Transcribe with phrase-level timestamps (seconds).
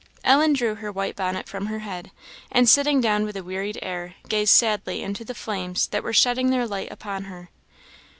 [0.23, 2.09] Ellen drew her white bonnet from her head,
[2.51, 6.49] and sitting down with a wearied air, gazed sadly into the flames that were shedding
[6.49, 7.51] their light upon her.